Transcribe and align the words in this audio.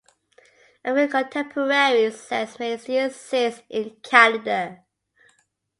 A 0.83 0.95
few 0.95 1.07
contemporary 1.07 2.09
sects 2.09 2.57
may 2.57 2.75
still 2.77 3.05
exist 3.05 3.61
in 3.69 3.91
Canada. 4.01 4.79